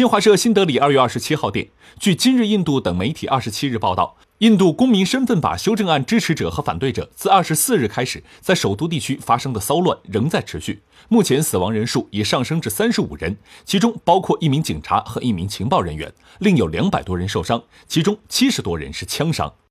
[0.00, 13.36] 新华社新德里二月二十七号电据今日印度等媒体二十七日报道印度公民身份法修正案支持者和反对者自二十四日开始在首都地区发生的骚乱仍在持续目前死亡人数已上升至三十五人
[13.66, 19.52] 其中包括一名警察和一名情报人员另有两百多人受伤其中七十多人是枪伤。